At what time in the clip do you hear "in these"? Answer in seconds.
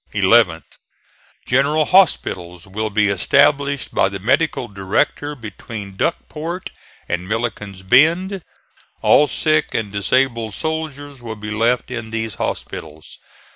11.91-12.33